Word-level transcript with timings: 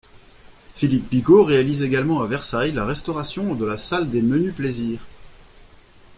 Philippe 0.73 1.11
Bigot 1.11 1.43
réalise 1.43 1.83
également 1.83 2.21
à 2.21 2.25
Versailles 2.25 2.71
la 2.71 2.85
restauration 2.87 3.53
de 3.53 3.65
la 3.67 3.77
salle 3.77 4.09
des 4.09 4.23
Menus 4.23 4.55
Plaisirs. 4.55 5.05